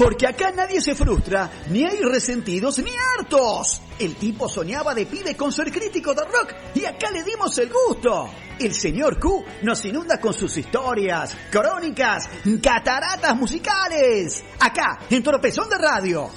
Porque 0.00 0.26
acá 0.26 0.50
nadie 0.50 0.80
se 0.80 0.94
frustra, 0.94 1.50
ni 1.68 1.84
hay 1.84 2.00
resentidos 2.00 2.78
ni 2.78 2.90
hartos. 3.18 3.82
El 3.98 4.16
tipo 4.16 4.48
soñaba 4.48 4.94
de 4.94 5.04
pibe 5.04 5.36
con 5.36 5.52
ser 5.52 5.70
crítico 5.70 6.14
de 6.14 6.22
rock 6.22 6.54
y 6.74 6.86
acá 6.86 7.10
le 7.10 7.22
dimos 7.22 7.58
el 7.58 7.68
gusto. 7.68 8.30
El 8.58 8.72
señor 8.72 9.20
Q 9.20 9.44
nos 9.62 9.84
inunda 9.84 10.18
con 10.18 10.32
sus 10.32 10.56
historias, 10.56 11.36
crónicas, 11.50 12.30
cataratas 12.62 13.36
musicales. 13.36 14.42
Acá, 14.58 15.00
en 15.10 15.22
Tropezón 15.22 15.68
de 15.68 15.76
Radio. 15.76 16.30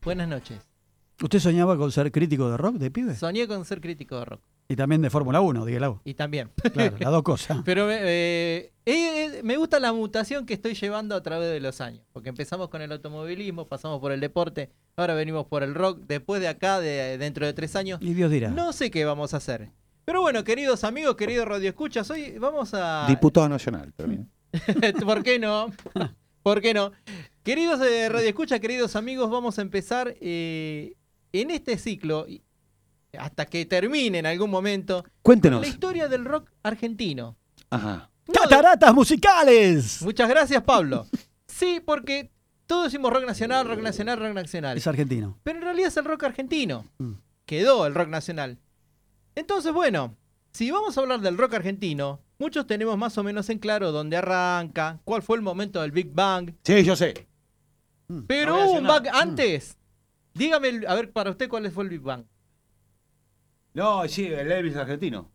Buenas 0.00 0.28
noches. 0.28 0.66
¿Usted 1.22 1.40
soñaba 1.40 1.76
con 1.76 1.92
ser 1.92 2.10
crítico 2.10 2.50
de 2.50 2.56
rock 2.56 2.76
de 2.76 2.90
pibe? 2.90 3.14
Soñé 3.14 3.46
con 3.46 3.66
ser 3.66 3.82
crítico 3.82 4.18
de 4.18 4.24
rock. 4.24 4.53
Y 4.68 4.76
también 4.76 5.02
de 5.02 5.10
Fórmula 5.10 5.40
1, 5.40 5.64
dígalo. 5.66 6.00
Y 6.04 6.14
también. 6.14 6.50
Claro, 6.72 6.96
las 6.98 7.10
dos 7.10 7.22
cosas. 7.22 7.58
Pero 7.64 7.90
eh, 7.90 8.00
eh, 8.06 8.70
eh, 8.86 9.40
me 9.42 9.56
gusta 9.56 9.78
la 9.78 9.92
mutación 9.92 10.46
que 10.46 10.54
estoy 10.54 10.74
llevando 10.74 11.14
a 11.14 11.22
través 11.22 11.50
de 11.50 11.60
los 11.60 11.80
años. 11.80 12.02
Porque 12.12 12.30
empezamos 12.30 12.68
con 12.68 12.80
el 12.80 12.90
automovilismo, 12.92 13.66
pasamos 13.66 14.00
por 14.00 14.12
el 14.12 14.20
deporte, 14.20 14.70
ahora 14.96 15.14
venimos 15.14 15.46
por 15.46 15.62
el 15.62 15.74
rock. 15.74 16.00
Después 16.06 16.40
de 16.40 16.48
acá, 16.48 16.80
de, 16.80 17.18
dentro 17.18 17.44
de 17.44 17.52
tres 17.52 17.76
años, 17.76 18.00
Y 18.00 18.14
Dios 18.14 18.30
dirá. 18.30 18.50
no 18.50 18.72
sé 18.72 18.90
qué 18.90 19.04
vamos 19.04 19.34
a 19.34 19.36
hacer. 19.36 19.70
Pero 20.04 20.20
bueno, 20.20 20.44
queridos 20.44 20.84
amigos, 20.84 21.16
queridos 21.16 21.48
radioescuchas, 21.48 22.10
hoy 22.10 22.38
vamos 22.38 22.72
a... 22.74 23.06
Diputado 23.08 23.48
nacional, 23.48 23.92
termina. 23.94 24.26
¿Por 25.04 25.22
qué 25.22 25.38
no? 25.38 25.72
¿Por 26.42 26.60
qué 26.60 26.74
no? 26.74 26.92
Queridos 27.42 27.80
eh, 27.80 28.08
radioescuchas, 28.10 28.60
queridos 28.60 28.96
amigos, 28.96 29.30
vamos 29.30 29.58
a 29.58 29.62
empezar 29.62 30.14
eh, 30.20 30.94
en 31.32 31.50
este 31.50 31.78
ciclo, 31.78 32.26
hasta 33.18 33.46
que 33.46 33.64
termine 33.66 34.18
en 34.18 34.26
algún 34.26 34.50
momento, 34.50 35.04
Cuéntenos. 35.22 35.60
la 35.60 35.66
historia 35.66 36.08
del 36.08 36.24
rock 36.24 36.50
argentino. 36.62 37.36
Ajá. 37.70 38.10
No 38.26 38.32
de- 38.32 38.38
¡Cataratas 38.40 38.94
musicales! 38.94 40.00
Muchas 40.02 40.28
gracias, 40.28 40.62
Pablo. 40.62 41.06
Sí, 41.46 41.80
porque 41.84 42.30
todos 42.66 42.84
decimos 42.84 43.12
rock 43.12 43.26
nacional, 43.26 43.66
rock 43.68 43.80
nacional, 43.80 44.18
rock 44.18 44.34
nacional. 44.34 44.76
Es 44.76 44.86
argentino. 44.86 45.38
Pero 45.42 45.58
en 45.58 45.64
realidad 45.64 45.88
es 45.88 45.96
el 45.96 46.04
rock 46.04 46.24
argentino. 46.24 46.86
Mm. 46.98 47.12
Quedó 47.46 47.86
el 47.86 47.94
rock 47.94 48.08
nacional. 48.08 48.58
Entonces, 49.34 49.72
bueno, 49.72 50.16
si 50.52 50.70
vamos 50.70 50.96
a 50.96 51.00
hablar 51.02 51.20
del 51.20 51.36
rock 51.36 51.54
argentino, 51.54 52.20
muchos 52.38 52.66
tenemos 52.66 52.96
más 52.96 53.18
o 53.18 53.22
menos 53.22 53.50
en 53.50 53.58
claro 53.58 53.92
dónde 53.92 54.16
arranca, 54.16 55.00
cuál 55.04 55.22
fue 55.22 55.36
el 55.36 55.42
momento 55.42 55.82
del 55.82 55.90
Big 55.92 56.10
Bang. 56.12 56.54
Sí, 56.64 56.82
yo 56.84 56.96
sé. 56.96 57.28
Pero 58.26 58.52
No 58.52 58.58
voy 58.58 58.62
a 58.62 58.66
hubo 58.70 58.78
un. 58.78 58.86
Bang 58.86 59.06
antes. 59.12 59.76
Dígame, 60.34 60.82
a 60.88 60.94
ver, 60.94 61.12
para 61.12 61.30
usted, 61.30 61.48
¿cuál 61.48 61.70
fue 61.70 61.84
el 61.84 61.90
Big 61.90 62.00
Bang? 62.00 62.24
No, 63.74 64.06
sí, 64.08 64.26
el 64.26 64.50
Elvis 64.50 64.76
argentino. 64.76 65.30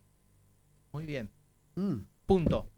Muy 0.92 1.06
bien. 1.06 1.30
Mm. 1.76 1.98
Punto. 2.26 2.70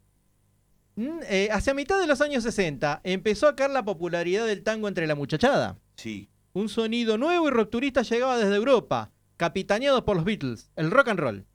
Mm, 0.96 1.20
eh, 1.30 1.50
hacia 1.52 1.74
mitad 1.74 2.00
de 2.00 2.08
los 2.08 2.20
años 2.20 2.44
60 2.44 3.02
empezó 3.04 3.48
a 3.48 3.56
caer 3.56 3.72
la 3.72 3.86
popularidad 3.86 4.46
del 4.46 4.64
tango 4.64 4.88
entre 4.88 5.08
la 5.08 5.16
muchachada. 5.16 5.80
Sí. 5.96 6.30
Un 6.54 6.68
sonido 6.68 7.18
nuevo 7.18 7.48
y 7.48 7.52
rupturista 7.52 8.02
llegaba 8.02 8.38
desde 8.38 8.56
Europa, 8.56 9.12
capitaneado 9.38 10.04
por 10.04 10.18
los 10.18 10.26
Beatles, 10.26 10.72
el 10.76 10.92
rock 10.92 11.10
and 11.10 11.20
roll. 11.20 11.46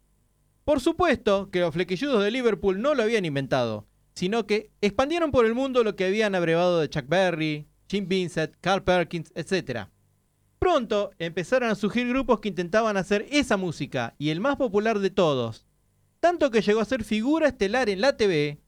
Por 0.64 0.80
supuesto 0.80 1.50
que 1.50 1.60
los 1.60 1.74
flequilludos 1.74 2.22
de 2.24 2.30
Liverpool 2.30 2.80
no 2.80 2.94
lo 2.94 3.02
habían 3.02 3.24
inventado, 3.24 3.86
sino 4.14 4.46
que 4.46 4.70
expandieron 4.80 5.30
por 5.30 5.46
el 5.46 5.54
mundo 5.54 5.84
lo 5.84 5.96
que 5.96 6.06
habían 6.06 6.34
abrevado 6.34 6.80
de 6.80 6.88
Chuck 6.88 7.08
Berry, 7.08 7.68
Jim 7.88 8.08
Vincent, 8.08 8.54
Carl 8.60 8.82
Perkins, 8.82 9.32
etc. 9.34 9.88
Pronto 10.66 11.12
empezaron 11.20 11.70
a 11.70 11.76
surgir 11.76 12.08
grupos 12.08 12.40
que 12.40 12.48
intentaban 12.48 12.96
hacer 12.96 13.24
esa 13.30 13.56
música, 13.56 14.16
y 14.18 14.30
el 14.30 14.40
más 14.40 14.56
popular 14.56 14.98
de 14.98 15.10
todos, 15.10 15.64
tanto 16.18 16.50
que 16.50 16.60
llegó 16.60 16.80
a 16.80 16.84
ser 16.84 17.04
figura 17.04 17.46
estelar 17.46 17.88
en 17.88 18.00
la 18.00 18.16
TV, 18.16 18.58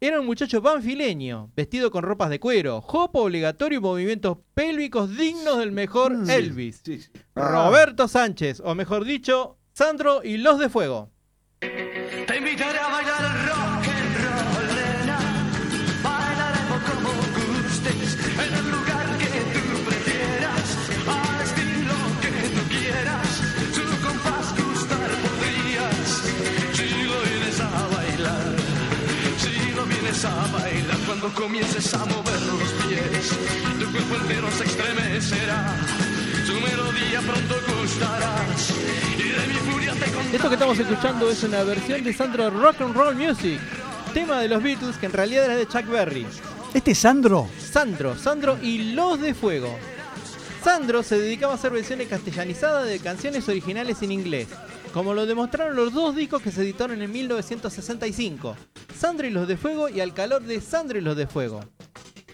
era 0.00 0.20
un 0.20 0.26
muchacho 0.26 0.62
panfileño, 0.62 1.50
vestido 1.56 1.90
con 1.90 2.04
ropas 2.04 2.30
de 2.30 2.38
cuero, 2.38 2.80
jopo 2.80 3.24
obligatorio 3.24 3.80
y 3.80 3.82
movimientos 3.82 4.38
pélvicos 4.54 5.16
dignos 5.16 5.58
del 5.58 5.72
mejor. 5.72 6.16
Elvis. 6.30 6.80
Sí. 6.84 7.00
Roberto 7.34 8.06
Sánchez, 8.06 8.62
o 8.64 8.76
mejor 8.76 9.04
dicho, 9.04 9.58
Sandro 9.72 10.22
y 10.22 10.36
los 10.36 10.60
de 10.60 10.68
Fuego. 10.68 11.10
Cuando 31.28 31.42
comiences 31.42 31.94
a 31.94 31.98
mover 31.98 32.40
los 32.42 32.72
pies, 32.84 33.30
tu 33.78 33.90
cuerpo 33.90 34.14
entero 34.22 34.50
se 34.50 34.64
estremecerá. 34.64 35.76
Su 36.46 36.54
melodía 36.54 37.20
pronto 37.20 37.54
gustarás, 37.80 38.74
y 39.18 39.22
de 39.22 39.46
mi 39.46 39.54
furia 39.70 39.92
te 39.92 40.04
contaré. 40.06 40.36
Esto 40.36 40.48
que 40.48 40.54
estamos 40.54 40.78
escuchando 40.78 41.30
es 41.30 41.42
una 41.42 41.62
versión 41.64 42.04
de 42.04 42.12
Sandro 42.12 42.50
Rock 42.50 42.80
and 42.82 42.94
Roll 42.94 43.14
Music, 43.16 43.60
tema 44.14 44.40
de 44.40 44.48
los 44.48 44.62
Beatles 44.62 44.96
que 44.96 45.06
en 45.06 45.12
realidad 45.12 45.46
era 45.46 45.56
de 45.56 45.66
Chuck 45.66 45.86
Berry. 45.86 46.26
Este 46.74 46.92
es 46.92 46.98
Sandro. 46.98 47.48
Sandro, 47.58 48.16
Sandro 48.16 48.58
y 48.62 48.92
los 48.94 49.20
de 49.20 49.34
Fuego. 49.34 49.78
Sandro 50.62 51.02
se 51.02 51.18
dedicaba 51.18 51.52
a 51.52 51.56
hacer 51.56 51.70
versiones 51.70 52.08
castellanizadas 52.08 52.86
de 52.86 52.98
canciones 52.98 53.48
originales 53.48 54.02
en 54.02 54.10
inglés, 54.10 54.48
como 54.92 55.14
lo 55.14 55.24
demostraron 55.24 55.76
los 55.76 55.92
dos 55.92 56.16
discos 56.16 56.42
que 56.42 56.50
se 56.50 56.62
editaron 56.62 57.00
en 57.00 57.12
1965, 57.12 58.56
Sandro 58.96 59.26
y 59.26 59.30
los 59.30 59.46
de 59.46 59.56
Fuego 59.56 59.88
y 59.88 60.00
Al 60.00 60.14
calor 60.14 60.42
de 60.42 60.60
Sandro 60.60 60.98
y 60.98 61.02
los 61.02 61.16
de 61.16 61.26
Fuego. 61.26 61.60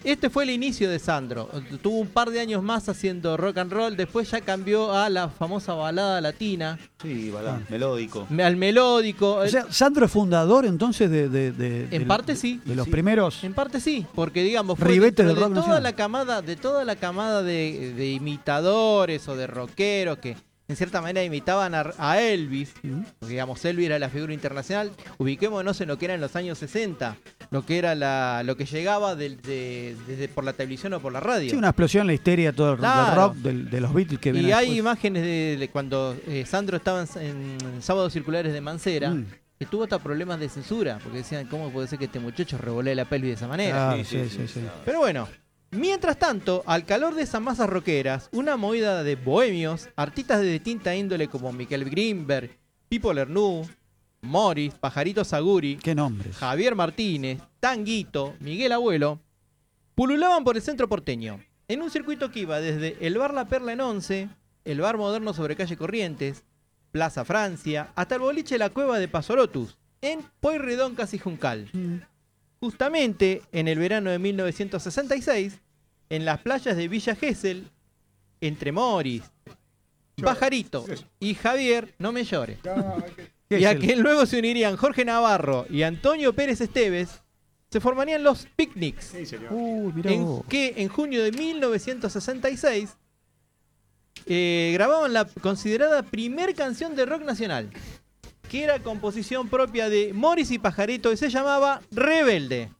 Este 0.05 0.29
fue 0.29 0.43
el 0.43 0.51
inicio 0.51 0.89
de 0.89 0.99
Sandro. 0.99 1.49
Tuvo 1.81 1.97
un 1.99 2.07
par 2.07 2.29
de 2.29 2.39
años 2.39 2.61
más 2.61 2.87
haciendo 2.87 3.35
rock 3.37 3.57
and 3.57 3.73
roll, 3.73 3.97
después 3.97 4.29
ya 4.29 4.39
cambió 4.39 4.93
a 4.93 5.09
la 5.09 5.29
famosa 5.29 5.73
balada 5.73 6.21
latina, 6.21 6.77
Sí, 7.01 7.31
balá, 7.31 7.59
melódico. 7.69 8.27
al 8.41 8.55
melódico. 8.55 9.35
O 9.37 9.47
sea, 9.47 9.65
Sandro 9.71 10.05
es 10.05 10.11
fundador 10.11 10.65
entonces 10.65 11.09
de. 11.09 11.27
de- 11.27 11.51
de- 11.51 11.83
En 11.89 11.89
de- 11.89 12.05
parte 12.05 12.35
sí. 12.35 12.61
De 12.65 12.75
los 12.75 12.85
Sí. 12.85 12.91
primeros. 12.91 13.43
En 13.43 13.53
parte 13.55 13.79
sí, 13.79 14.05
porque 14.13 14.43
digamos 14.43 14.77
fue 14.77 14.87
Ribete 14.89 15.23
dentro 15.23 15.25
del 15.27 15.35
de 15.35 15.41
rock 15.41 15.49
toda 15.49 15.59
nacional. 15.61 15.83
la 15.83 15.93
camada, 15.93 16.41
de 16.43 16.55
toda 16.55 16.85
la 16.85 16.95
camada 16.95 17.41
de, 17.41 17.93
de 17.97 18.11
imitadores 18.11 19.27
o 19.27 19.35
de 19.35 19.47
rockeros 19.47 20.19
que 20.19 20.37
en 20.67 20.75
cierta 20.75 20.99
manera 21.01 21.23
imitaban 21.23 21.75
a, 21.75 21.91
a 21.97 22.19
Elvis, 22.21 22.73
porque 23.19 23.33
digamos 23.33 23.63
Elvis 23.65 23.85
era 23.85 23.99
la 23.99 24.09
figura 24.09 24.33
internacional, 24.33 24.91
ubiquémonos 25.19 25.79
en 25.81 25.87
lo 25.89 25.97
que 25.97 26.05
era 26.05 26.15
en 26.15 26.21
los 26.21 26.35
años 26.35 26.57
60, 26.57 27.15
lo 27.51 27.65
que 27.65 27.77
era 27.77 27.93
la, 27.95 28.41
lo 28.43 28.57
que 28.57 28.65
llegaba 28.65 29.15
del- 29.15 29.41
de- 29.41 29.95
desde 30.07 30.27
por 30.27 30.43
la 30.43 30.53
televisión 30.53 30.93
o 30.93 30.99
por 30.99 31.13
la 31.13 31.19
radio. 31.19 31.49
Sí, 31.51 31.55
una 31.55 31.69
explosión 31.69 32.01
en 32.01 32.07
la 32.07 32.13
histeria 32.13 32.51
todo 32.53 32.71
el, 32.73 32.77
del 32.77 32.79
Claro. 32.81 33.15
rock 33.27 33.35
del- 33.35 33.69
de 33.69 33.81
los 33.81 33.93
Beatles 33.93 34.19
que 34.19 34.29
y 34.29 34.31
viene 34.33 34.53
hay 34.53 34.65
después. 34.65 34.79
imágenes 34.79 35.23
de, 35.23 35.57
de 35.59 35.69
cuando 35.69 36.15
eh, 36.27 36.45
Sandro 36.47 36.77
estaba 36.77 37.05
en, 37.15 37.57
en 37.61 37.81
Sábados 37.81 38.11
Circulares 38.13 38.51
de 38.53 38.61
Mancera, 38.61 39.11
Mm. 39.11 39.25
que 39.59 39.65
tuvo 39.67 39.83
hasta 39.83 39.99
problemas 39.99 40.39
de 40.39 40.49
censura, 40.49 40.99
porque 41.03 41.19
decían, 41.19 41.45
¿cómo 41.47 41.71
puede 41.71 41.87
ser 41.87 41.97
que 41.99 42.05
este 42.05 42.19
muchacho 42.19 42.57
revolee 42.57 42.93
la 42.95 43.05
pelvis 43.05 43.29
de 43.29 43.33
esa 43.35 43.47
manera? 43.47 43.89
Claro, 43.89 44.03
sí, 44.03 44.27
sí. 44.29 44.47
sí. 44.47 44.59
Pero 44.83 44.99
bueno, 44.99 45.27
mientras 45.75 46.17
tanto, 46.17 46.63
al 46.65 46.85
calor 46.85 47.15
de 47.15 47.23
esas 47.23 47.41
masas 47.41 47.69
rockeras, 47.69 48.29
una 48.31 48.57
movida 48.57 49.03
de 49.03 49.15
bohemios, 49.15 49.89
artistas 49.95 50.41
de 50.41 50.51
distinta 50.51 50.95
índole 50.95 51.27
como 51.27 51.51
Michael 51.51 51.89
Greenberg, 51.89 52.57
Pipo 52.89 53.13
Lernú, 53.13 53.67
Morris, 54.21 54.73
Pajarito 54.73 55.23
Saguri, 55.23 55.77
Qué 55.77 55.95
nombres. 55.95 56.35
Javier 56.35 56.75
Martínez, 56.75 57.39
Tanguito, 57.59 58.35
Miguel 58.39 58.71
Abuelo, 58.71 59.19
pululaban 59.93 60.43
por 60.43 60.55
el 60.55 60.61
centro 60.61 60.89
porteño, 60.89 61.39
en 61.67 61.81
un 61.81 61.89
circuito 61.89 62.31
que 62.31 62.41
iba 62.41 62.59
desde 62.59 62.97
el 63.05 63.17
bar 63.17 63.33
La 63.33 63.47
Perla 63.47 63.73
en 63.73 63.81
Once, 63.81 64.29
el 64.65 64.81
bar 64.81 64.97
moderno 64.97 65.33
sobre 65.33 65.55
calle 65.55 65.77
Corrientes, 65.77 66.43
Plaza 66.91 67.25
Francia, 67.25 67.91
hasta 67.95 68.15
el 68.15 68.21
boliche 68.21 68.57
La 68.57 68.69
Cueva 68.69 68.99
de 68.99 69.07
Pasorotus, 69.07 69.77
en 70.01 70.21
Pueyrredón 70.39 70.95
casi 70.95 71.17
Juncal. 71.17 71.69
Justamente 72.59 73.41
en 73.51 73.67
el 73.67 73.79
verano 73.79 74.09
de 74.09 74.19
1966, 74.19 75.59
en 76.09 76.25
las 76.25 76.39
playas 76.41 76.75
de 76.77 76.87
Villa 76.87 77.15
Gesell, 77.15 77.69
entre 78.41 78.71
Morris, 78.71 79.23
Pajarito 80.21 80.85
y 81.19 81.33
Javier, 81.35 81.93
no 81.99 82.11
me 82.11 82.23
llores. 82.23 82.59
¿Qué 83.49 83.59
Y 83.59 83.65
a 83.65 83.77
que 83.77 83.95
luego 83.95 84.25
se 84.25 84.39
unirían 84.39 84.75
Jorge 84.75 85.05
Navarro 85.05 85.67
y 85.69 85.83
Antonio 85.83 86.33
Pérez 86.33 86.61
Esteves, 86.61 87.21
se 87.69 87.79
formarían 87.79 88.23
los 88.23 88.47
Picnics, 88.55 89.13
en 89.13 90.41
que 90.49 90.73
en 90.77 90.87
junio 90.87 91.23
de 91.23 91.31
1966 91.31 92.95
eh, 94.27 94.71
grababan 94.73 95.13
la 95.13 95.25
considerada 95.25 96.01
primer 96.03 96.55
canción 96.55 96.95
de 96.95 97.05
rock 97.05 97.23
nacional, 97.23 97.69
que 98.49 98.63
era 98.63 98.79
composición 98.79 99.49
propia 99.49 99.89
de 99.89 100.13
Morris 100.13 100.51
y 100.51 100.59
Pajarito 100.59 101.11
y 101.11 101.17
se 101.17 101.29
llamaba 101.29 101.81
Rebelde. 101.91 102.71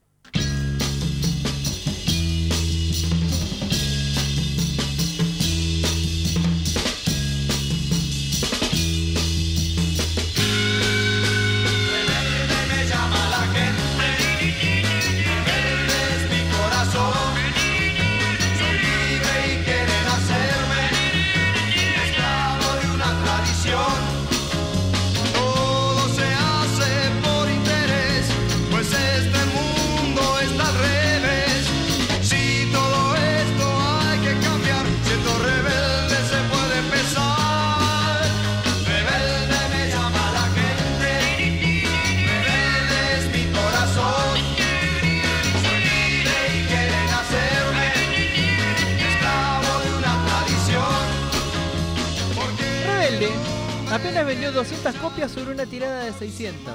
Apenas 53.96 54.26
vendió 54.26 54.52
200 54.52 54.94
copias 54.96 55.30
sobre 55.32 55.52
una 55.52 55.66
tirada 55.66 56.04
de 56.04 56.12
600. 56.12 56.74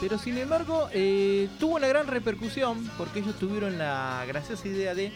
Pero 0.00 0.18
sin 0.18 0.38
embargo, 0.38 0.88
eh, 0.92 1.48
tuvo 1.58 1.76
una 1.76 1.88
gran 1.88 2.06
repercusión 2.06 2.88
porque 2.96 3.20
ellos 3.20 3.36
tuvieron 3.38 3.78
la 3.78 4.24
graciosa 4.28 4.68
idea 4.68 4.94
de 4.94 5.12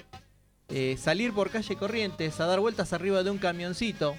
eh, 0.69 0.97
salir 0.99 1.33
por 1.33 1.51
calle 1.51 1.77
Corrientes 1.77 2.41
a 2.41 2.47
dar 2.47 2.61
vueltas 2.61 2.93
arriba 2.93 3.23
de 3.23 3.31
un 3.31 3.39
camioncito 3.39 4.17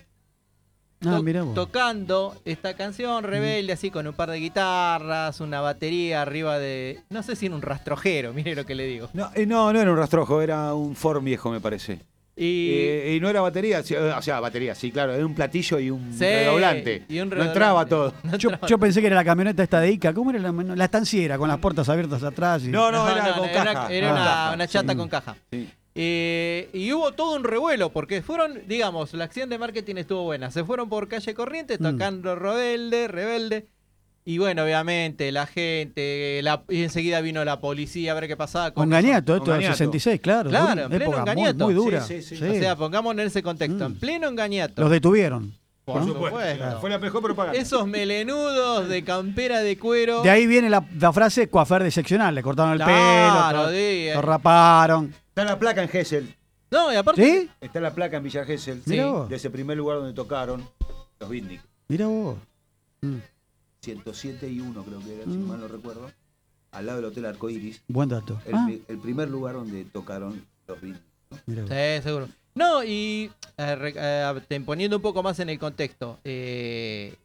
Ah, 1.05 1.19
to- 1.21 1.53
tocando 1.53 2.33
esta 2.45 2.75
canción 2.77 3.25
rebelde 3.25 3.73
así 3.73 3.91
con 3.91 4.07
un 4.07 4.13
par 4.13 4.29
de 4.31 4.37
guitarras, 4.39 5.41
una 5.41 5.59
batería 5.59 6.21
arriba 6.21 6.57
de... 6.59 7.01
No 7.09 7.23
sé 7.23 7.35
si 7.35 7.47
en 7.47 7.53
un 7.53 7.61
rastrojero, 7.61 8.31
mire 8.33 8.55
lo 8.55 8.65
que 8.65 8.73
le 8.73 8.85
digo. 8.85 9.09
No, 9.11 9.29
eh, 9.35 9.45
no, 9.45 9.73
no 9.73 9.81
era 9.81 9.91
un 9.91 9.97
rastrojo, 9.97 10.41
era 10.41 10.73
un 10.73 10.95
Ford 10.95 11.21
viejo, 11.21 11.51
me 11.51 11.59
parece. 11.59 11.99
Y... 12.35 12.69
Eh, 12.79 13.13
y 13.15 13.19
no 13.19 13.29
era 13.29 13.41
batería, 13.41 13.83
sí, 13.83 13.95
o 13.95 14.21
sea, 14.21 14.39
batería, 14.39 14.73
sí, 14.73 14.91
claro, 14.91 15.13
era 15.13 15.23
un 15.25 15.35
platillo 15.35 15.77
y 15.79 15.91
un 15.91 16.11
Sí, 16.13 16.23
redoblante. 16.25 17.03
y 17.07 17.19
un 17.19 17.29
No 17.29 17.43
entraba 17.43 17.85
todo. 17.85 18.13
No 18.23 18.37
Yo, 18.37 18.49
entraba 18.49 18.67
yo 18.67 18.77
pensé 18.79 19.01
que 19.01 19.07
era 19.07 19.15
la 19.15 19.23
camioneta 19.25 19.61
esta 19.61 19.79
de 19.79 19.91
Ica. 19.91 20.13
¿Cómo 20.13 20.31
era 20.31 20.39
la, 20.39 20.51
la 20.51 20.85
estanciera 20.85 21.37
con 21.37 21.47
las 21.47 21.59
puertas 21.59 21.87
abiertas 21.89 22.23
atrás? 22.23 22.63
y- 22.63 22.69
No, 22.69 22.91
no, 22.91 23.07
era 23.09 23.33
con 23.35 23.47
era, 23.49 23.63
caja. 23.73 23.93
era 23.93 24.49
Ah, 24.49 24.51
una, 24.55 24.67
chata 24.67 24.93
sí. 24.93 24.97
con 24.97 25.09
caja. 25.09 25.35
Sí. 25.51 25.69
Eh, 25.95 26.69
y 26.73 26.91
hubo 26.91 27.11
todo 27.11 27.35
un 27.35 27.43
revuelo, 27.43 27.91
porque 27.91 28.23
fueron, 28.23 28.61
digamos, 28.67 29.13
la 29.13 29.25
acción 29.25 29.47
de 29.49 29.59
marketing 29.59 29.97
estuvo 29.97 30.23
buena. 30.23 30.49
Se 30.49 30.63
fueron 30.63 30.89
por 30.89 31.07
calle 31.07 31.35
Corrientes 31.35 31.79
Mm. 31.79 31.83
tocando 31.91 32.35
rebelde, 32.35 33.07
rebelde. 33.07 33.67
Y 34.25 34.37
bueno, 34.37 34.63
obviamente, 34.63 35.31
la 35.33 35.45
gente, 35.45 36.39
la- 36.43 36.63
y 36.69 36.83
enseguida 36.83 37.19
vino 37.21 37.43
la 37.43 37.59
policía 37.59 38.11
a 38.11 38.15
ver 38.15 38.27
qué 38.27 38.37
pasaba. 38.37 38.71
Con 38.71 38.83
Con 38.83 38.89
Gañato, 38.91 39.35
esto 39.35 39.51
del 39.51 39.61
Gañato. 39.61 39.73
66, 39.77 40.21
claro. 40.21 40.49
Claro, 40.49 40.83
en 40.83 40.87
pleno 40.89 41.03
época 41.05 41.35
muy, 41.65 41.73
dura. 41.73 42.01
sí, 42.01 42.21
sí. 42.21 42.37
Sí. 42.37 42.43
O 42.45 42.53
sea, 42.53 42.75
pongámonos 42.77 43.21
en 43.21 43.27
ese 43.27 43.43
contexto. 43.43 43.89
Mm. 43.89 43.91
En 43.93 43.99
pleno 43.99 44.27
engañato. 44.29 44.81
Los 44.81 44.91
detuvieron. 44.91 45.53
por 45.83 45.99
¿no? 46.01 46.07
supuesto. 46.07 46.39
Fue 46.79 46.89
la 46.89 46.97
mejor 46.99 47.21
propaganda. 47.21 47.59
Esos 47.59 47.85
melenudos 47.85 48.87
de 48.87 49.03
campera 49.03 49.59
de 49.59 49.77
cuero. 49.77 50.21
De 50.23 50.29
ahí 50.29 50.47
viene 50.47 50.69
la, 50.69 50.85
la 50.97 51.11
frase 51.11 51.49
coafer 51.49 51.83
de 51.83 51.91
seccional. 51.91 52.33
Le 52.33 52.41
cortaron 52.41 52.71
el 52.71 52.77
Claro, 52.77 53.67
pelo, 53.67 54.13
lo 54.15 54.21
raparon. 54.21 55.13
Está 55.27 55.43
la 55.43 55.59
placa 55.59 55.83
en 55.83 55.89
Gessel. 55.89 56.33
No, 56.71 56.93
y 56.93 56.95
aparte. 56.95 57.23
¿Sí? 57.23 57.49
Está 57.59 57.81
la 57.81 57.93
placa 57.93 58.17
en 58.17 58.23
Villa 58.23 58.45
Gesell. 58.45 58.81
De 58.85 59.35
ese 59.35 59.49
primer 59.49 59.75
lugar 59.75 59.97
donde 59.97 60.13
tocaron 60.13 60.65
los 61.19 61.29
Bitnik. 61.29 61.61
Mira 61.89 62.07
vos. 62.07 62.37
Mm, 63.01 63.17
107 63.83 64.49
y 64.49 64.59
1 64.61 64.83
creo 64.83 64.99
que 64.99 65.15
era, 65.15 65.23
si 65.25 65.29
Mm. 65.31 65.47
mal 65.47 65.59
no 65.59 65.67
recuerdo. 65.67 66.09
Al 66.71 66.85
lado 66.87 66.97
del 67.01 67.05
Hotel 67.11 67.25
Arcoiris. 67.25 67.81
buen 67.87 68.09
dato. 68.09 68.41
El, 68.45 68.55
Ah, 68.55 68.67
el 68.87 68.97
primer 68.97 69.29
lugar 69.29 69.53
donde 69.55 69.83
tocaron 69.85 70.43
los 70.67 70.81
mirá 71.45 71.61
vos. 71.63 71.69
Sí, 71.71 72.01
seguro. 72.03 72.29
No, 72.55 72.83
y 72.83 73.29
eh, 73.57 73.93
eh, 73.95 74.59
poniendo 74.65 74.95
un 74.97 75.01
poco 75.03 75.21
más 75.21 75.39
en 75.39 75.49
el 75.49 75.59
contexto, 75.59 76.19
eh, 76.23 77.15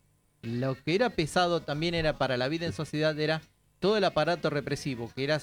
lo 0.43 0.75
que 0.82 0.94
era 0.94 1.10
pesado 1.10 1.60
también 1.60 1.94
era 1.94 2.19
para 2.19 2.37
la 2.37 2.49
vida 2.49 2.66
en 2.66 2.72
sociedad, 2.72 3.19
era 3.19 3.40
todo 3.78 3.96
el 3.96 4.05
aparato 4.05 4.50
represivo, 4.50 5.10
que 5.14 5.25
era 5.25 5.40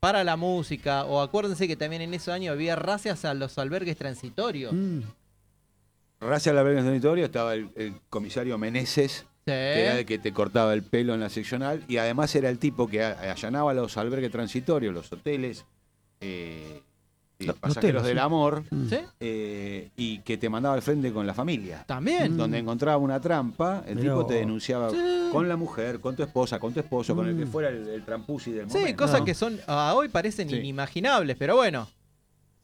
para 0.00 0.24
la 0.24 0.36
música, 0.36 1.04
o 1.04 1.20
acuérdense 1.20 1.66
que 1.66 1.76
también 1.76 2.02
en 2.02 2.14
esos 2.14 2.28
años 2.28 2.52
había 2.52 2.76
racias 2.76 3.24
a 3.24 3.34
los 3.34 3.58
albergues 3.58 3.96
transitorios. 3.96 4.72
Mm, 4.72 5.00
Gracias 6.20 6.52
al 6.52 6.58
albergue 6.58 6.82
sanitario 6.82 7.24
estaba 7.24 7.54
el, 7.54 7.70
el 7.76 7.94
comisario 8.10 8.58
Meneses. 8.58 9.24
Que 9.52 9.80
era 9.84 9.98
el 10.00 10.06
que 10.06 10.18
te 10.18 10.32
cortaba 10.32 10.74
el 10.74 10.82
pelo 10.82 11.14
en 11.14 11.20
la 11.20 11.28
seccional, 11.28 11.82
y 11.88 11.96
además 11.98 12.34
era 12.34 12.48
el 12.50 12.58
tipo 12.58 12.86
que 12.88 13.02
allanaba 13.02 13.74
los 13.74 13.96
albergues 13.96 14.30
transitorios, 14.30 14.92
los 14.94 15.12
hoteles, 15.12 15.64
eh, 16.20 16.82
Los 17.40 17.56
pasajeros 17.56 18.02
hoteles, 18.02 18.02
del 18.02 18.16
sí. 18.16 18.20
amor, 18.20 18.64
mm. 18.70 18.88
¿Sí? 18.88 18.96
eh, 19.20 19.90
y 19.96 20.18
que 20.20 20.36
te 20.38 20.48
mandaba 20.48 20.74
al 20.74 20.82
frente 20.82 21.12
con 21.12 21.24
la 21.26 21.34
familia. 21.34 21.84
También. 21.86 22.34
Mm. 22.34 22.36
Donde 22.36 22.58
encontraba 22.58 22.96
una 22.98 23.20
trampa, 23.20 23.84
el 23.86 24.00
tipo 24.00 24.26
te 24.26 24.34
denunciaba 24.34 24.90
Sí. 24.90 24.96
con 25.30 25.48
la 25.48 25.56
mujer, 25.56 26.00
con 26.00 26.16
tu 26.16 26.22
esposa, 26.24 26.58
con 26.58 26.72
tu 26.74 26.80
esposo, 26.80 27.14
con 27.14 27.28
el 27.28 27.36
que 27.36 27.44
Mm. 27.44 27.48
fuera 27.52 27.68
el, 27.68 27.88
el 27.88 28.04
trampusi 28.04 28.50
del 28.50 28.68
Sí, 28.68 28.78
momento. 28.78 29.04
cosas 29.04 29.20
No. 29.20 29.24
que 29.24 29.34
son 29.34 29.60
a 29.68 29.94
hoy 29.94 30.08
parecen 30.08 30.48
Sí. 30.50 30.56
inimaginables, 30.56 31.36
pero 31.38 31.54
bueno. 31.54 31.88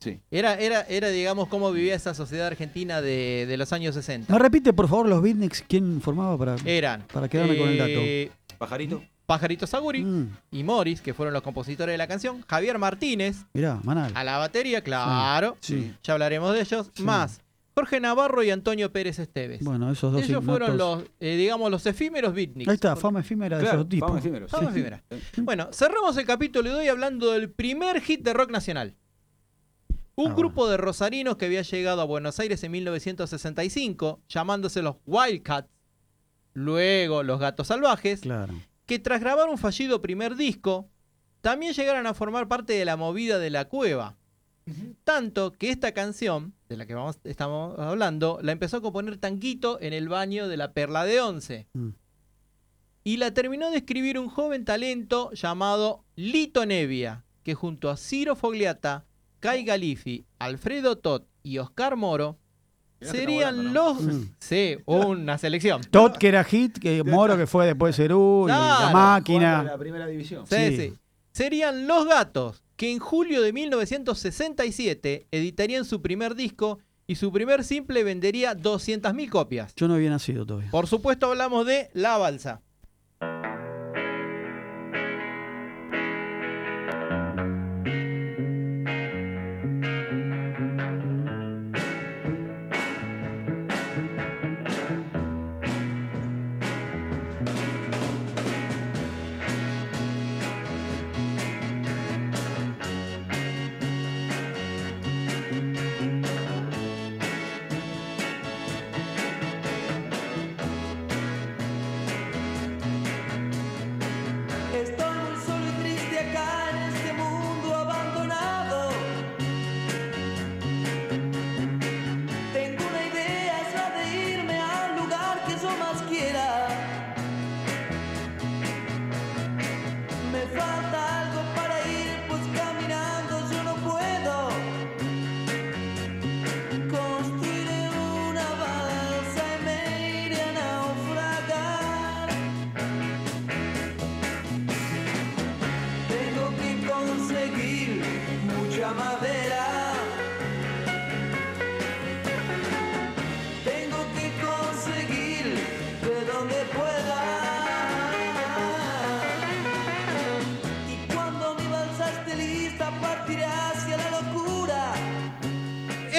Sí. 0.04 0.20
Era, 0.30 0.54
era, 0.54 0.82
era, 0.82 1.08
digamos, 1.08 1.48
cómo 1.48 1.72
vivía 1.72 1.94
esa 1.94 2.12
sociedad 2.14 2.46
argentina 2.46 3.00
de, 3.00 3.46
de 3.48 3.56
los 3.56 3.72
años 3.72 3.94
60. 3.94 4.32
¿Me 4.32 4.38
repite, 4.38 4.72
por 4.72 4.86
favor, 4.88 5.08
los 5.08 5.22
beatniks? 5.22 5.64
¿Quién 5.66 6.00
formaba 6.02 6.36
para...? 6.38 6.56
Eran 6.66 7.02
Para 7.12 7.28
quedarme 7.28 7.56
con 7.56 7.68
el 7.70 7.78
dato. 7.78 7.90
eh, 7.94 8.30
Pajarito. 8.58 9.02
Pajarito 9.26 9.66
Saguri 9.66 10.04
Mm, 10.04 10.36
y 10.50 10.62
Morris, 10.64 11.00
que 11.00 11.14
fueron 11.14 11.32
los 11.32 11.42
compositores 11.42 11.94
de 11.94 11.96
la 11.98 12.06
canción. 12.06 12.44
Javier 12.46 12.78
Martínez 12.78 13.46
mirá, 13.54 13.80
Manal. 13.82 14.12
a 14.14 14.22
la 14.22 14.36
batería, 14.36 14.82
claro. 14.82 15.56
Sí. 15.60 15.94
Ya 16.02 16.12
hablaremos 16.12 16.52
de 16.52 16.60
ellos. 16.60 16.90
Sí. 16.94 17.02
Más 17.02 17.40
Jorge 17.74 17.98
Navarro 18.00 18.42
y 18.44 18.50
Antonio 18.50 18.92
Pérez 18.92 19.18
Esteves. 19.18 19.64
Bueno, 19.64 19.90
esos 19.90 20.12
dos 20.12 20.22
Ellos 20.22 20.44
fueron 20.44 20.76
los, 20.76 21.02
eh, 21.18 21.36
digamos, 21.36 21.70
los 21.72 21.84
efímeros 21.86 22.32
beatniks. 22.34 22.68
Ahí 22.68 22.74
está, 22.74 22.90
Porque- 22.90 23.00
fama 23.02 23.20
efímera 23.20 23.56
de 23.56 23.64
Claro, 23.64 23.78
esos 23.78 23.88
tipos. 23.88 24.08
fama 24.08 24.20
efímero, 24.20 24.46
Fama 24.48 24.64
sí. 24.70 24.78
efímera. 24.78 25.02
Bueno, 25.38 25.68
cerramos 25.72 26.16
el 26.18 26.24
capítulo 26.26 26.70
de 26.70 26.76
hoy 26.76 26.88
hablando 26.88 27.32
del 27.32 27.50
primer 27.50 28.00
hit 28.02 28.20
de 28.22 28.32
rock 28.34 28.50
nacional. 28.50 28.94
Un 30.16 30.32
Ah, 30.32 30.34
grupo 30.34 30.68
de 30.68 30.76
rosarinos 30.76 31.36
que 31.36 31.46
había 31.46 31.62
llegado 31.62 32.00
a 32.00 32.04
Buenos 32.04 32.38
Aires 32.38 32.62
en 32.62 32.70
1965, 32.72 34.20
llamándose 34.28 34.80
los 34.82 34.96
Wildcats, 35.06 35.68
luego 36.52 37.22
los 37.22 37.40
Gatos 37.40 37.66
Salvajes, 37.68 38.20
Claro. 38.20 38.54
que 38.86 38.98
tras 38.98 39.20
grabar 39.20 39.48
un 39.48 39.58
fallido 39.58 40.00
primer 40.00 40.36
disco, 40.36 40.88
también 41.40 41.72
llegaron 41.74 42.06
a 42.06 42.14
formar 42.14 42.46
parte 42.48 42.72
de 42.74 42.84
la 42.84 42.96
movida 42.96 43.38
de 43.38 43.50
la 43.50 43.66
cueva. 43.66 44.16
Tanto 45.04 45.52
que 45.52 45.68
esta 45.68 45.92
canción, 45.92 46.54
de 46.70 46.78
la 46.78 46.86
que 46.86 46.94
vamos, 46.94 47.18
estamos 47.24 47.78
hablando, 47.78 48.38
la 48.40 48.52
empezó 48.52 48.78
a 48.78 48.80
componer 48.82 49.18
Tanquito 49.18 49.78
en 49.82 49.92
el 49.92 50.08
baño 50.08 50.48
de 50.48 50.56
la 50.56 50.72
Perla 50.72 51.04
de 51.04 51.20
Once. 51.20 51.66
Mm. 51.74 51.88
Y 53.02 53.18
la 53.18 53.34
terminó 53.34 53.70
de 53.70 53.76
escribir 53.78 54.18
un 54.18 54.30
joven 54.30 54.64
talento 54.64 55.32
llamado 55.32 56.02
Lito 56.16 56.64
Nevia, 56.64 57.24
que 57.42 57.52
junto 57.52 57.90
a 57.90 57.98
Ciro 57.98 58.36
Fogliata, 58.36 59.04
Kai 59.44 59.62
Galifi, 59.62 60.24
Alfredo 60.38 60.96
Tot 60.96 61.26
y 61.42 61.58
Oscar 61.58 61.96
Moro 61.96 62.38
serían 63.02 63.74
los... 63.74 64.00
¿no? 64.00 64.24
Sí, 64.38 64.76
una 64.86 65.36
selección. 65.36 65.82
Todd, 65.90 66.12
que 66.12 66.28
era 66.28 66.42
hit, 66.44 66.78
que 66.78 67.04
Moro, 67.04 67.36
que 67.36 67.46
fue 67.46 67.66
después 67.66 67.94
Cerú, 67.94 68.44
y 68.46 68.48
la 68.48 68.54
Claro. 68.56 68.74
Jugando 68.76 68.98
máquina. 68.98 69.62
la 69.62 69.76
primera 69.76 70.06
división. 70.06 70.46
Sí, 70.46 70.56
Sí. 70.70 70.76
sí. 70.78 70.94
Serían 71.32 71.86
Los 71.86 72.06
Gatos, 72.06 72.64
que 72.76 72.90
en 72.90 73.00
julio 73.00 73.42
de 73.42 73.52
1967 73.52 75.26
editarían 75.30 75.84
su 75.84 76.00
primer 76.00 76.34
disco 76.34 76.78
y 77.06 77.16
su 77.16 77.30
primer 77.30 77.64
simple 77.64 78.02
vendería 78.02 78.54
200.000 78.56 79.28
copias. 79.28 79.74
Yo 79.76 79.88
no 79.88 79.94
había 79.94 80.08
nacido 80.08 80.46
todavía. 80.46 80.70
Por 80.70 80.86
supuesto 80.86 81.26
hablamos 81.26 81.66
de 81.66 81.90
La 81.92 82.16
Balsa. 82.16 82.62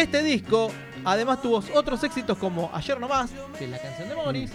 Este 0.06 0.22
disco 0.22 0.72
además 1.04 1.42
tuvo 1.42 1.64
otros 1.74 2.04
éxitos 2.04 2.38
como 2.38 2.70
Ayer 2.76 3.00
No 3.00 3.08
Más, 3.08 3.32
que 3.58 3.66
es 3.66 3.72
la 3.72 3.80
canción 3.80 4.08
de 4.08 4.16
Morris, 4.16 4.52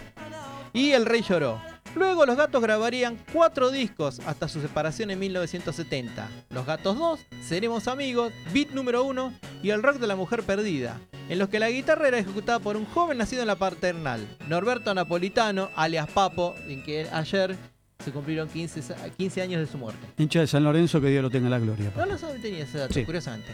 y 0.73 0.93
El 0.93 1.07
Rey 1.07 1.23
Lloró. 1.29 1.61
Luego 1.97 2.25
los 2.25 2.37
gatos 2.37 2.63
grabarían 2.63 3.19
cuatro 3.33 3.73
discos 3.73 4.21
hasta 4.27 4.47
su 4.47 4.61
separación 4.61 5.11
en 5.11 5.19
1970. 5.19 6.29
Los 6.51 6.65
gatos 6.67 6.97
2, 6.97 7.21
Seremos 7.43 7.89
amigos, 7.89 8.33
Beat 8.55 8.71
número 8.71 9.03
1 9.03 9.33
y 9.65 9.71
El 9.71 9.83
rock 9.83 9.97
de 9.97 10.07
la 10.07 10.15
mujer 10.15 10.45
perdida, 10.45 11.01
en 11.29 11.41
los 11.41 11.49
que 11.49 11.59
la 11.59 11.69
guitarra 11.69 12.07
era 12.07 12.19
ejecutada 12.19 12.61
por 12.61 12.77
un 12.77 12.87
joven 12.87 13.19
nacido 13.19 13.43
en 13.43 13.49
la 13.49 13.57
paternal, 13.57 14.25
Norberto 14.47 14.95
Napolitano, 14.95 15.69
alias 15.75 16.09
Papo, 16.11 16.55
en 16.69 16.85
que 16.85 17.09
ayer 17.13 17.57
se 18.05 18.13
cumplieron 18.13 18.49
15, 18.49 18.83
sa- 18.83 19.11
15 19.19 19.43
años 19.43 19.61
de 19.61 19.67
su 19.67 19.77
muerte. 19.79 20.07
Hincha 20.17 20.39
de 20.39 20.47
San 20.47 20.63
Lorenzo, 20.63 21.01
que 21.01 21.09
Dios 21.09 21.23
lo 21.25 21.29
tenga 21.31 21.47
en 21.47 21.51
la 21.51 21.59
gloria. 21.59 21.91
No 21.97 22.07
lo 22.07 22.17
sabía, 22.17 22.41
tenía 22.41 22.63
ese 22.63 22.79
dato, 22.79 22.95
Sí. 22.95 23.05
curiosamente. 23.05 23.51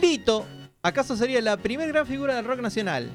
Lito, 0.00 0.46
acaso 0.82 1.16
sería 1.16 1.40
la 1.40 1.56
primera 1.56 1.90
gran 1.90 2.06
figura 2.06 2.34
del 2.34 2.44
rock 2.44 2.60
nacional. 2.60 3.10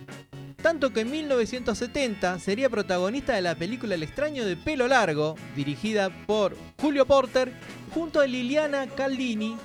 Tanto 0.61 0.91
que 0.91 1.01
en 1.01 1.11
1970 1.11 2.39
sería 2.39 2.71
protagonista 2.71 3.33
de 3.33 3.43
la 3.43 3.53
película 3.53 3.93
El 3.93 4.01
extraño 4.01 4.43
de 4.45 4.57
pelo 4.57 4.87
largo, 4.87 5.35
dirigida 5.55 6.09
por 6.25 6.57
Julio 6.81 7.05
Porter, 7.05 7.53
junto 7.93 8.19
a 8.19 8.25
Liliana 8.25 8.87
Caldini, 8.87 9.57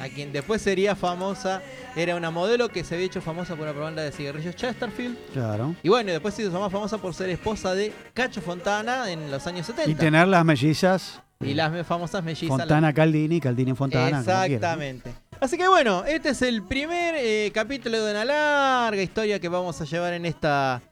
a 0.00 0.08
quien 0.08 0.32
después 0.32 0.60
sería 0.60 0.96
famosa, 0.96 1.62
era 1.94 2.16
una 2.16 2.32
modelo 2.32 2.68
que 2.68 2.82
se 2.82 2.96
había 2.96 3.06
hecho 3.06 3.22
famosa 3.22 3.54
por 3.54 3.62
una 3.62 3.70
propaganda 3.70 4.02
de 4.02 4.10
cigarrillos 4.10 4.56
Chesterfield. 4.56 5.16
Claro. 5.32 5.76
Y 5.84 5.88
bueno, 5.88 6.10
después 6.10 6.34
se 6.34 6.42
hizo 6.42 6.58
más 6.58 6.72
famosa 6.72 6.98
por 6.98 7.14
ser 7.14 7.30
esposa 7.30 7.72
de 7.72 7.92
Cacho 8.12 8.40
Fontana 8.40 9.08
en 9.08 9.30
los 9.30 9.46
años 9.46 9.66
70. 9.66 9.88
Y 9.88 9.94
tener 9.94 10.26
las 10.26 10.44
mellizas. 10.44 11.22
Y 11.38 11.54
las 11.54 11.86
famosas 11.86 12.24
mellizas. 12.24 12.48
Fontana 12.48 12.92
Caldini, 12.92 13.38
Caldini 13.38 13.72
Fontana. 13.74 14.18
Exactamente. 14.18 15.12
Así 15.40 15.56
que 15.56 15.66
bueno, 15.68 16.04
este 16.04 16.28
es 16.28 16.42
el 16.42 16.62
primer 16.62 17.14
eh, 17.16 17.50
capítulo 17.54 18.04
de 18.04 18.10
una 18.10 18.26
larga 18.26 19.00
historia 19.00 19.40
que 19.40 19.48
vamos 19.48 19.80
a 19.80 19.86
llevar 19.86 20.12
en 20.12 20.26
esta 20.26 20.82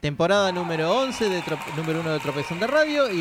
temporada 0.00 0.50
número 0.50 0.90
11 0.98 1.28
de 1.28 1.42
número 1.76 2.00
1 2.00 2.12
de 2.14 2.20
Tropezón 2.20 2.58
de 2.58 2.68
Radio. 2.68 3.10
Y 3.10 3.10